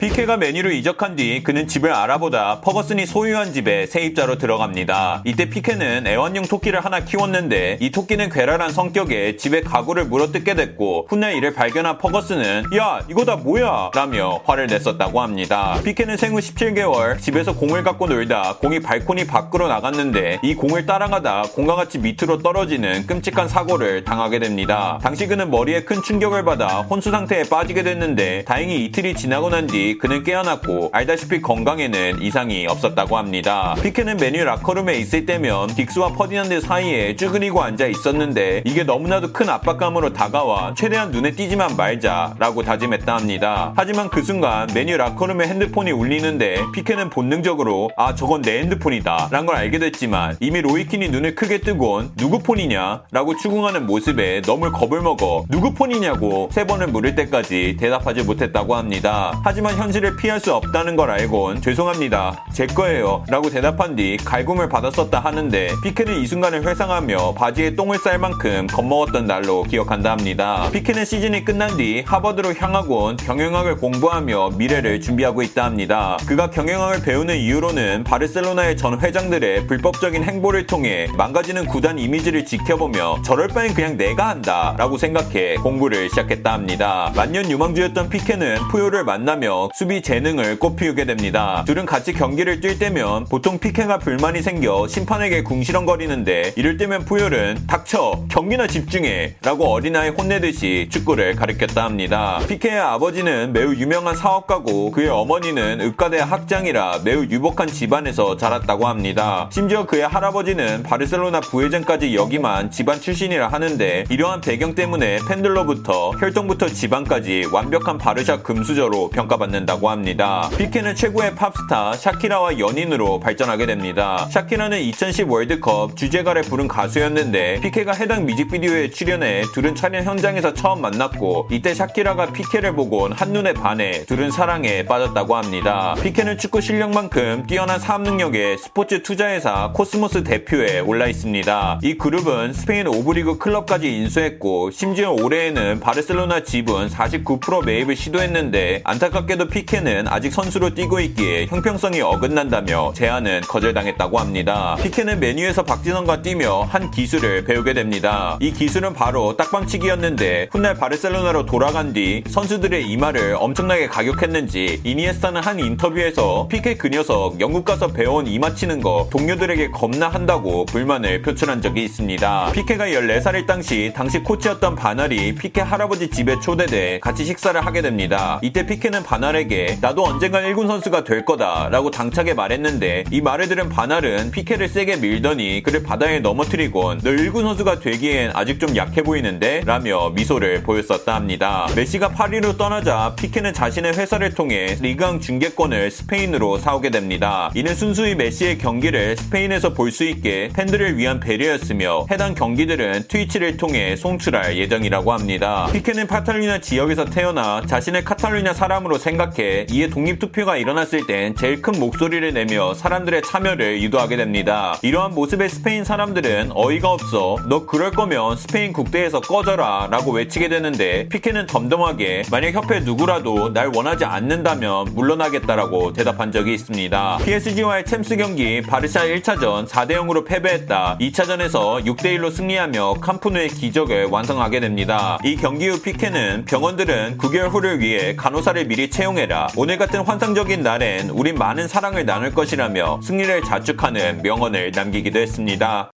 [0.00, 5.20] 피케가 맨유로 이적한 뒤 그는 집을 알아보다 퍼거슨이 소유한 집에 세입자로 들어갑니다.
[5.26, 11.34] 이때 피케는 애완용 토끼를 하나 키웠는데 이 토끼는 괴랄한 성격에 집에 가구를 물어뜯게 됐고 훗날
[11.34, 15.78] 이를 발견한 퍼거슨은 야 이거 다 뭐야 라며 화를 냈었다고 합니다.
[15.84, 21.74] 피케는 생후 17개월 집에서 공을 갖고 놀다 공이 발코니 밖으로 나갔는데 이 공을 따라가다 공과
[21.74, 24.98] 같이 밑으로 떨어지는 끔찍한 사고를 당하게 됩니다.
[25.02, 30.22] 당시 그는 머리에 큰 충격을 받아 혼수 상태에 빠지게 됐는데 다행히 이틀이 지나고 난뒤 그는
[30.22, 33.74] 깨어났고 알다시피 건강에는 이상이 없었다고 합니다.
[33.82, 40.12] 피케는 맨유 라커룸에 있을 때면 긱스와 퍼디난드 사이에 쭈그리고 앉아 있었는데 이게 너무나도 큰 압박감으로
[40.12, 43.72] 다가와 최대한 눈에 띄지만 말자라고 다짐했다 합니다.
[43.76, 49.56] 하지만 그 순간 맨유 라커룸의 핸드폰이 울리는데 피케는 본능적으로 아 저건 내 핸드폰이다 라는 걸
[49.56, 55.00] 알게 됐지만 이미 로이 킨이 눈을 크게 뜨곤 누구 폰이냐 라고 추궁하는 모습에 너무 겁을
[55.00, 59.40] 먹어 누구 폰이냐고 세 번을 물을 때까지 대답하지 못했다고 합니다.
[59.44, 62.44] 하지만 현실을 피할 수 없다는 걸 알곤 죄송합니다.
[62.52, 63.24] 제 거예요.
[63.28, 69.26] 라고 대답한 뒤 갈굼을 받았었다 하는데 피케는 이 순간을 회상하며 바지에 똥을 쌀 만큼 겁먹었던
[69.26, 70.68] 날로 기억한다 합니다.
[70.70, 76.18] 피케는 시즌이 끝난 뒤 하버드로 향하곤 경영학을 공부하며 미래를 준비하고 있다 합니다.
[76.26, 83.48] 그가 경영학을 배우는 이유로는 바르셀로나의 전 회장들의 불법적인 행보를 통해 망가지는 구단 이미지를 지켜보며 저럴
[83.48, 87.10] 바엔 그냥 내가 한다 라고 생각해 공부를 시작했다 합니다.
[87.16, 91.64] 만년 유망주였던 피케는 푸요를 만나며 수비 재능을 꽃피우게 됩니다.
[91.66, 98.24] 둘은 같이 경기를 뛸 때면 보통 피케가 불만이 생겨 심판에게 궁시렁거리는데 이럴 때면 푸요는 닥쳐
[98.28, 102.40] 경기나 집중해 라고 어린아이 혼내듯이 축구를 가르쳤다 합니다.
[102.48, 109.48] 피케의 아버지는 매우 유명한 사업가고 그의 어머니는 의과대 학장이라 매우 유복한 집안에서 자랐다고 합니다.
[109.52, 117.46] 심지어 그의 할아버지는 바르셀로나 부회장까지 여기만 집안 출신이라 하는데 이러한 배경 때문에 팬들로부터 혈통부터 집안까지
[117.52, 120.48] 완벽한 바르샤 금수저로 평가받는 다고 합니다.
[120.56, 124.26] 피케는 최고의 팝스타 샤키라와 연인으로 발전하게 됩니다.
[124.30, 131.48] 샤키라는 2010 월드컵 주제가를 부른 가수였는데 피케가 해당 뮤직비디오에 출연해 둘은 촬영 현장에서 처음 만났고
[131.50, 135.94] 이때 샤키라가 피케를 보곤 한눈에 반해 둘은 사랑에 빠졌다고 합니다.
[136.02, 141.80] 피케는 축구 실력만큼 뛰어난 사업 능력에 스포츠 투자회사 코스모스 대표에 올라 있습니다.
[141.82, 149.48] 이 그룹은 스페인 5부 리그 클럽까지 인수했고 심지어 올해에는 바르셀로나 지분 49% 매입을 시도했는데 안타깝게도
[149.50, 154.76] 피케는 아직 선수로 뛰고 있기에 형평성이 어긋난다며 제안은 거절당했다고 합니다.
[154.82, 158.36] 피케는 맨유에서 박지성과 뛰며 한 기술을 배우게 됩니다.
[158.40, 166.48] 이 기술은 바로 딱밤치기였는데 훗날 바르셀로나로 돌아간 뒤 선수들의 이마를 엄청나게 가격했는지 이니에스타는 한 인터뷰에서
[166.48, 171.84] 피케 그 녀석 영국 가서 배워온 이마 치는 거 동료들에게 겁나 한다고 불만을 표출한 적이
[171.84, 172.52] 있습니다.
[172.52, 178.38] 피케가 14살일 당시 당시 코치였던 반 할이 피케 할아버지 집에 초대돼 같이 식사를 하게 됩니다.
[178.42, 183.48] 이때 피케는 반 할에게 나도 언젠간 1군 선수가 될 거다 라고 당차게 말했는데 이 말을
[183.48, 188.76] 들은 반 할은 피케를 세게 밀더니 그를 바다에 넘어뜨리곤 너 1군 선수가 되기엔 아직 좀
[188.76, 191.68] 약해 보이는데 라며 미소를 보였었다 합니다.
[191.76, 197.50] 메시가 파리로 떠나자 피케는 자신의 회사를 통해 리그앙 중계권을 스페인으로 사오게 됩니다.
[197.54, 203.96] 이는 순수히 메시의 경기를 스페인에서 볼 수 있게 팬들을 위한 배려였으며 해당 경기들은 트위치를 통해
[203.96, 205.68] 송출할 예정이라고 합니다.
[205.72, 212.32] 피케는 카탈루냐 지역에서 태어나 자신을 카탈루냐 사람으로 생각해 이에 독립투표가 일어났을 땐 제일 큰 목소리를
[212.32, 214.78] 내며 사람들의 참여를 유도하게 됩니다.
[214.80, 221.06] 이러한 모습에 스페인 사람들은 어이가 없어 너 그럴 거면 스페인 국대에서 꺼져라 라고 외치게 되는데
[221.10, 227.18] 피케는 덤덤하게 만약 협회 누구라도 날 원하지 않는다면 물러나겠다라고 대답한 적이 있습니다.
[227.22, 230.96] PSG와의 챔스 경기 바르샤 1차전 4대0으로 패배했다.
[230.98, 235.18] 2차전에서 6대1로 승리하며 캄프누의 기적을 완성하게 됩니다.
[235.24, 239.48] 이 경기 후 피케는 병원들은 9개월 후를 위해 간호사를 미리 채용해라.
[239.56, 245.90] 오늘 같은 환상적인 날엔 우린 많은 사랑을 나눌 것이라며 승리를 자축하는 명언을 남기기도 했습니다.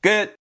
[0.00, 0.37] 끝!